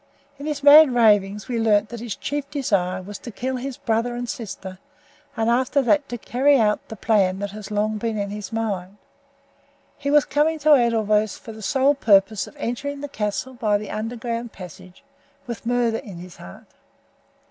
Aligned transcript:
In 0.39 0.47
his 0.47 0.63
mad 0.63 0.91
ravings 0.95 1.47
we 1.47 1.59
learned 1.59 1.89
that 1.89 1.99
his 1.99 2.15
chief 2.15 2.49
desire 2.49 3.03
was 3.03 3.19
to 3.19 3.29
kill 3.29 3.57
his 3.57 3.77
brother 3.77 4.15
and 4.15 4.27
sister 4.27 4.79
and 5.37 5.47
after 5.47 5.79
that 5.83 6.09
to 6.09 6.17
carry 6.17 6.59
out 6.59 6.79
the 6.87 6.95
plan 6.95 7.37
that 7.37 7.51
has 7.51 7.69
long 7.69 7.99
been 7.99 8.17
in 8.17 8.31
his 8.31 8.51
mind. 8.51 8.97
He 9.99 10.09
was 10.09 10.25
coming 10.25 10.57
to 10.57 10.73
Edelweiss 10.73 11.37
for 11.37 11.51
the 11.51 11.61
sole 11.61 11.93
purpose 11.93 12.47
of 12.47 12.55
entering 12.57 13.01
the 13.01 13.07
castle 13.09 13.53
by 13.53 13.77
the 13.77 13.91
underground 13.91 14.51
passage, 14.51 15.03
with 15.45 15.67
murder 15.67 15.97
in 15.99 16.17
his 16.17 16.37
heart. 16.37 16.65